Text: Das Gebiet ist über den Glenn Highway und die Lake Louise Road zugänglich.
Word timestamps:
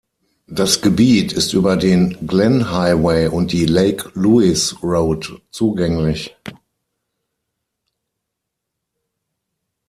Das 0.47 0.81
Gebiet 0.81 1.31
ist 1.31 1.53
über 1.53 1.77
den 1.77 2.25
Glenn 2.25 2.71
Highway 2.71 3.27
und 3.27 3.51
die 3.51 3.65
Lake 3.67 4.09
Louise 4.15 4.75
Road 4.81 5.39
zugänglich. 5.51 6.35